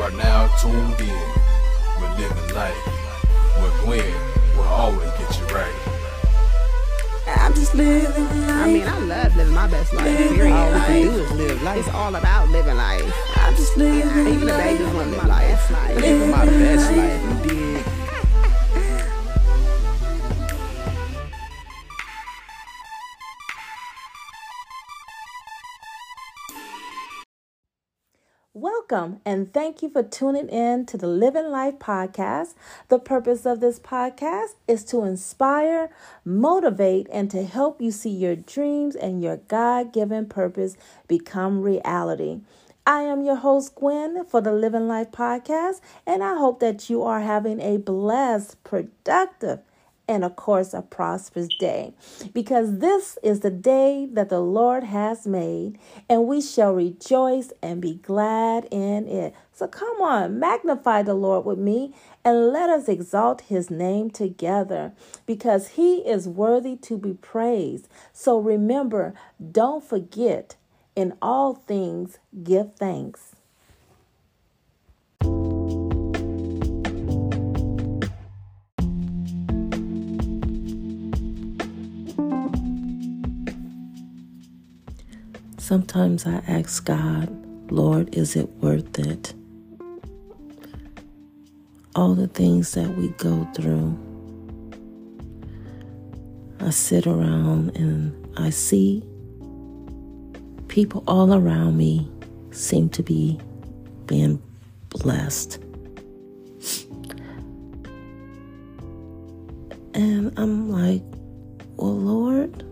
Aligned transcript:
You 0.00 0.06
are 0.06 0.10
now 0.12 0.46
tuned 0.56 0.98
in 0.98 1.20
with 2.00 2.18
Living 2.18 2.54
Life, 2.54 2.74
where 3.60 3.84
Gwen 3.84 4.14
will 4.56 4.62
always 4.64 5.10
get 5.18 5.38
you 5.38 5.44
right. 5.54 5.76
I'm 7.26 7.52
just 7.52 7.74
living 7.74 8.04
life. 8.06 8.50
I 8.50 8.66
mean, 8.72 8.88
I 8.88 8.98
love 9.00 9.36
living 9.36 9.52
my 9.54 9.66
best 9.66 9.92
life. 9.92 10.06
Period. 10.16 10.54
All 10.54 10.68
we 10.68 10.74
Like, 10.74 10.86
can 10.86 11.02
do 11.02 11.10
is 11.20 11.32
live 11.32 11.62
life. 11.62 11.78
it's 11.80 11.94
all 11.94 12.14
about 12.14 12.48
living 12.48 12.76
life. 12.78 13.12
I'm 13.36 13.54
just 13.56 13.76
living 13.76 14.08
Even 14.26 14.40
the 14.40 14.46
babies 14.46 14.94
want 14.94 15.10
to 15.12 15.16
live 15.18 15.26
life. 15.28 15.70
Like, 15.70 15.96
Living 15.96 16.30
my 16.30 16.46
best 16.46 16.96
life, 16.96 17.42
Welcome 28.52 29.20
and 29.24 29.52
thank 29.52 29.80
you 29.82 29.88
for 29.88 30.02
tuning 30.02 30.48
in 30.48 30.84
to 30.86 30.96
the 30.96 31.06
Living 31.06 31.50
Life 31.50 31.78
podcast. 31.78 32.54
The 32.88 32.98
purpose 32.98 33.46
of 33.46 33.60
this 33.60 33.78
podcast 33.78 34.54
is 34.66 34.84
to 34.86 35.04
inspire, 35.04 35.90
motivate, 36.24 37.06
and 37.12 37.30
to 37.30 37.44
help 37.44 37.80
you 37.80 37.90
see 37.92 38.10
your 38.10 38.34
dreams 38.34 38.96
and 38.96 39.22
your 39.22 39.36
God 39.36 39.92
given 39.92 40.26
purpose 40.26 40.76
become 41.06 41.62
reality. 41.62 42.40
I 42.86 43.02
am 43.02 43.22
your 43.22 43.36
host, 43.36 43.74
Gwen, 43.76 44.24
for 44.24 44.40
the 44.40 44.52
Living 44.52 44.88
Life 44.88 45.12
podcast, 45.12 45.80
and 46.04 46.24
I 46.24 46.36
hope 46.36 46.58
that 46.60 46.90
you 46.90 47.02
are 47.04 47.20
having 47.20 47.60
a 47.60 47.76
blessed, 47.76 48.62
productive, 48.64 49.60
and 50.10 50.24
of 50.24 50.34
course, 50.36 50.74
a 50.74 50.82
prosperous 50.82 51.48
day. 51.60 51.94
Because 52.34 52.80
this 52.80 53.16
is 53.22 53.40
the 53.40 53.50
day 53.50 54.08
that 54.12 54.28
the 54.28 54.40
Lord 54.40 54.84
has 54.84 55.26
made, 55.26 55.78
and 56.08 56.26
we 56.26 56.42
shall 56.42 56.74
rejoice 56.74 57.52
and 57.62 57.80
be 57.80 57.94
glad 57.94 58.66
in 58.72 59.06
it. 59.06 59.34
So 59.52 59.68
come 59.68 60.02
on, 60.02 60.38
magnify 60.40 61.02
the 61.02 61.14
Lord 61.14 61.46
with 61.46 61.58
me, 61.58 61.94
and 62.24 62.48
let 62.48 62.68
us 62.68 62.88
exalt 62.88 63.42
his 63.42 63.70
name 63.70 64.10
together, 64.10 64.92
because 65.26 65.68
he 65.68 65.98
is 65.98 66.26
worthy 66.28 66.76
to 66.76 66.98
be 66.98 67.14
praised. 67.14 67.88
So 68.12 68.38
remember, 68.38 69.14
don't 69.52 69.84
forget, 69.84 70.56
in 70.96 71.14
all 71.22 71.54
things, 71.54 72.18
give 72.42 72.74
thanks. 72.74 73.36
Sometimes 85.70 86.26
I 86.26 86.42
ask 86.48 86.84
God, 86.84 87.28
Lord, 87.70 88.12
is 88.12 88.34
it 88.34 88.50
worth 88.56 88.98
it? 88.98 89.32
All 91.94 92.12
the 92.16 92.26
things 92.26 92.72
that 92.72 92.96
we 92.96 93.10
go 93.10 93.46
through. 93.54 93.96
I 96.58 96.70
sit 96.70 97.06
around 97.06 97.76
and 97.76 98.12
I 98.36 98.50
see 98.50 99.04
people 100.66 101.04
all 101.06 101.32
around 101.32 101.76
me 101.76 102.10
seem 102.50 102.88
to 102.88 103.04
be 103.04 103.38
being 104.06 104.42
blessed. 104.88 105.62
And 109.94 110.36
I'm 110.36 110.68
like, 110.68 111.04
well, 111.76 111.94
Lord, 111.94 112.64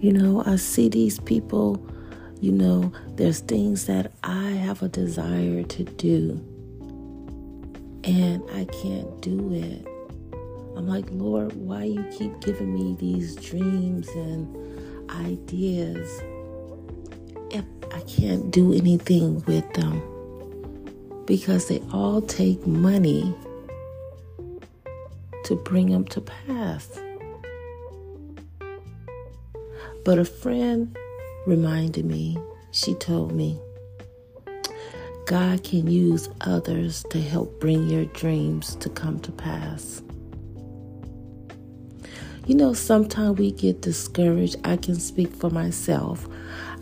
you 0.00 0.12
know, 0.14 0.42
I 0.46 0.56
see 0.56 0.88
these 0.88 1.20
people, 1.20 1.86
you 2.40 2.52
know, 2.52 2.90
there's 3.16 3.40
things 3.40 3.84
that 3.86 4.12
I 4.24 4.48
have 4.52 4.82
a 4.82 4.88
desire 4.88 5.62
to 5.62 5.84
do, 5.84 6.42
and 8.04 8.42
I 8.54 8.64
can't 8.82 9.20
do 9.20 9.52
it. 9.52 9.86
I'm 10.74 10.88
like, 10.88 11.04
Lord, 11.10 11.52
why 11.52 11.84
you 11.84 12.02
keep 12.16 12.40
giving 12.40 12.72
me 12.72 12.96
these 12.98 13.36
dreams 13.36 14.08
and 14.08 15.10
ideas 15.10 16.22
if 17.50 17.64
I 17.92 18.00
can't 18.00 18.50
do 18.50 18.72
anything 18.72 19.44
with 19.44 19.70
them? 19.74 20.02
Because 21.26 21.68
they 21.68 21.82
all 21.92 22.22
take 22.22 22.66
money 22.66 23.34
to 25.44 25.56
bring 25.56 25.90
them 25.90 26.06
to 26.06 26.22
pass. 26.22 26.88
But 30.04 30.18
a 30.18 30.24
friend 30.24 30.96
reminded 31.46 32.04
me, 32.04 32.38
she 32.72 32.94
told 32.94 33.32
me, 33.32 33.60
God 35.26 35.62
can 35.62 35.88
use 35.88 36.28
others 36.40 37.04
to 37.10 37.20
help 37.20 37.60
bring 37.60 37.88
your 37.88 38.06
dreams 38.06 38.74
to 38.76 38.88
come 38.88 39.20
to 39.20 39.30
pass. 39.30 40.02
You 42.46 42.56
know, 42.56 42.72
sometimes 42.72 43.38
we 43.38 43.52
get 43.52 43.82
discouraged. 43.82 44.56
I 44.64 44.76
can 44.76 44.98
speak 44.98 45.32
for 45.32 45.50
myself. 45.50 46.26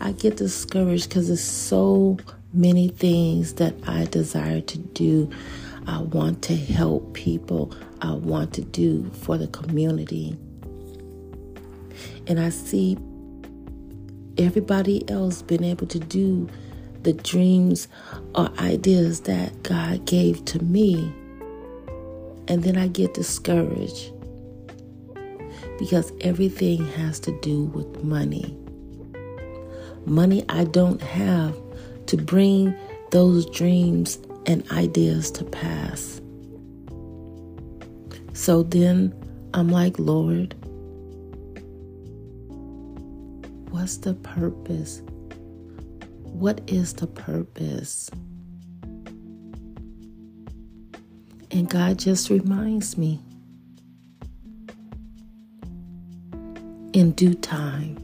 I 0.01 0.13
get 0.13 0.37
discouraged 0.37 1.09
because 1.09 1.27
there's 1.27 1.43
so 1.43 2.17
many 2.53 2.87
things 2.87 3.53
that 3.55 3.75
I 3.85 4.05
desire 4.05 4.61
to 4.61 4.77
do. 4.79 5.29
I 5.85 6.01
want 6.01 6.41
to 6.43 6.55
help 6.55 7.13
people. 7.13 7.75
I 8.01 8.13
want 8.13 8.53
to 8.55 8.61
do 8.61 9.11
for 9.11 9.37
the 9.37 9.47
community. 9.47 10.37
And 12.27 12.39
I 12.39 12.49
see 12.49 12.97
everybody 14.37 15.07
else 15.09 15.41
been 15.41 15.63
able 15.63 15.87
to 15.87 15.99
do 15.99 16.47
the 17.03 17.13
dreams 17.13 17.87
or 18.35 18.49
ideas 18.59 19.21
that 19.21 19.63
God 19.63 20.05
gave 20.05 20.43
to 20.45 20.63
me. 20.63 21.13
And 22.47 22.63
then 22.63 22.77
I 22.77 22.87
get 22.87 23.13
discouraged 23.13 24.11
because 25.77 26.11
everything 26.21 26.85
has 26.93 27.19
to 27.21 27.39
do 27.41 27.65
with 27.65 28.03
money. 28.03 28.57
Money 30.05 30.43
I 30.49 30.63
don't 30.65 31.01
have 31.01 31.55
to 32.07 32.17
bring 32.17 32.75
those 33.11 33.45
dreams 33.49 34.17
and 34.45 34.69
ideas 34.71 35.31
to 35.31 35.43
pass. 35.43 36.21
So 38.33 38.63
then 38.63 39.13
I'm 39.53 39.69
like, 39.69 39.99
Lord, 39.99 40.55
what's 43.69 43.97
the 43.97 44.13
purpose? 44.15 45.01
What 46.23 46.61
is 46.67 46.93
the 46.93 47.07
purpose? 47.07 48.09
And 51.51 51.69
God 51.69 51.97
just 51.99 52.29
reminds 52.29 52.97
me 52.97 53.19
in 56.93 57.11
due 57.11 57.33
time. 57.33 57.97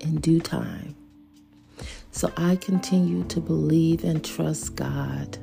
In 0.00 0.20
due 0.20 0.40
time. 0.40 0.94
So 2.12 2.32
I 2.36 2.56
continue 2.56 3.24
to 3.24 3.40
believe 3.40 4.04
and 4.04 4.24
trust 4.24 4.74
God 4.76 5.38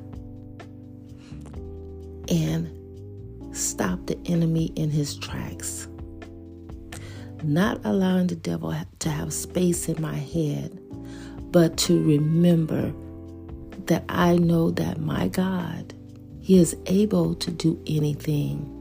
and 2.30 2.70
stop 3.56 4.06
the 4.08 4.18
enemy 4.26 4.66
in 4.76 4.90
his 4.90 5.16
tracks. 5.16 5.88
Not 7.48 7.80
allowing 7.84 8.26
the 8.26 8.36
devil 8.36 8.74
to 9.00 9.10
have 9.10 9.32
space 9.32 9.88
in 9.88 10.02
my 10.02 10.16
head, 10.16 10.80
but 11.52 11.78
to 11.78 12.04
remember 12.04 12.92
that 13.86 14.04
I 14.10 14.36
know 14.38 14.72
that 14.72 15.00
my 15.00 15.28
God, 15.28 15.94
He 16.42 16.58
is 16.58 16.76
able 16.88 17.36
to 17.36 17.52
do 17.52 17.80
anything. 17.86 18.72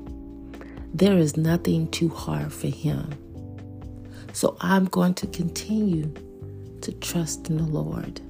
There 0.95 1.19
is 1.19 1.37
nothing 1.37 1.91
too 1.91 2.09
hard 2.09 2.55
for 2.55 2.69
Him. 2.69 3.11
So 4.33 4.57
I'm 4.63 4.87
going 4.87 5.13
to 5.15 5.27
continue 5.27 6.11
to 6.81 6.93
trust 6.93 7.51
in 7.51 7.59
the 7.59 7.65
Lord. 7.65 8.23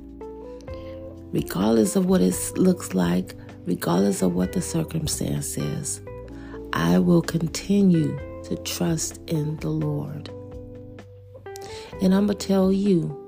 Regardless 1.33 1.95
of 1.95 2.07
what 2.07 2.21
it 2.21 2.35
looks 2.57 2.93
like, 2.93 3.37
regardless 3.67 4.21
of 4.21 4.35
what 4.35 4.53
the 4.53 4.63
circumstance 4.63 5.57
is, 5.57 6.01
I 6.73 6.99
will 6.99 7.23
continue 7.23 8.19
to 8.45 8.57
trust 8.57 9.19
in 9.27 9.57
the 9.59 9.71
Lord. 9.71 10.31
And 12.01 12.15
I'm 12.15 12.27
going 12.27 12.39
to 12.39 12.47
tell 12.47 12.73
you 12.73 13.21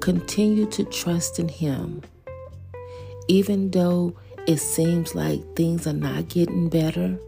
continue 0.00 0.66
to 0.66 0.84
trust 0.84 1.38
in 1.38 1.48
Him. 1.48 2.02
Even 3.28 3.70
though 3.70 4.16
it 4.46 4.58
seems 4.58 5.14
like 5.14 5.56
things 5.56 5.86
are 5.86 5.92
not 5.92 6.28
getting 6.28 6.68
better, 6.68 7.18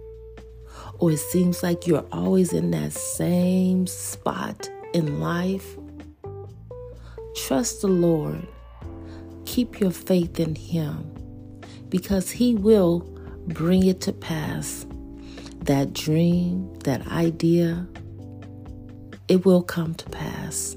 or 0.98 1.12
it 1.12 1.18
seems 1.18 1.62
like 1.62 1.86
you're 1.86 2.06
always 2.12 2.52
in 2.52 2.70
that 2.70 2.92
same 2.92 3.86
spot 3.86 4.70
in 4.92 5.20
life, 5.20 5.76
trust 7.34 7.80
the 7.80 7.88
Lord. 7.88 8.46
Keep 9.44 9.80
your 9.80 9.90
faith 9.90 10.38
in 10.38 10.54
Him 10.54 11.12
because 11.88 12.30
He 12.30 12.54
will 12.54 13.00
bring 13.48 13.86
it 13.86 14.00
to 14.02 14.12
pass. 14.12 14.86
That 15.68 15.92
dream, 15.92 16.72
that 16.84 17.06
idea, 17.08 17.86
it 19.28 19.44
will 19.44 19.62
come 19.62 19.94
to 19.96 20.08
pass. 20.08 20.74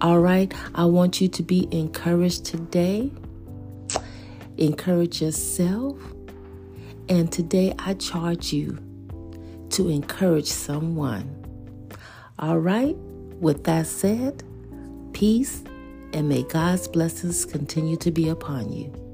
All 0.00 0.18
right, 0.18 0.52
I 0.74 0.86
want 0.86 1.20
you 1.20 1.28
to 1.28 1.44
be 1.44 1.68
encouraged 1.70 2.44
today. 2.44 3.12
Encourage 4.56 5.22
yourself. 5.22 5.96
And 7.08 7.30
today 7.30 7.72
I 7.78 7.94
charge 7.94 8.52
you 8.52 8.78
to 9.70 9.90
encourage 9.90 10.48
someone. 10.48 11.30
All 12.40 12.58
right, 12.58 12.96
with 13.38 13.62
that 13.62 13.86
said, 13.86 14.42
peace 15.12 15.62
and 16.12 16.28
may 16.28 16.42
God's 16.42 16.88
blessings 16.88 17.44
continue 17.44 17.96
to 17.98 18.10
be 18.10 18.28
upon 18.28 18.72
you. 18.72 19.05